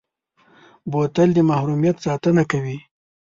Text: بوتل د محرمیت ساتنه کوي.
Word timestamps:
بوتل 0.91 1.29
د 1.33 1.39
محرمیت 1.49 1.97
ساتنه 2.05 2.43
کوي. 2.51 2.77